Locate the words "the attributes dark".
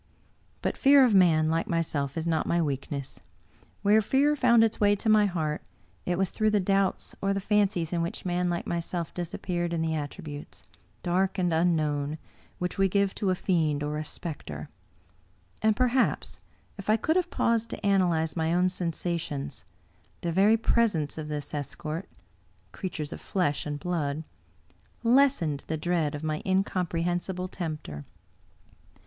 9.83-11.37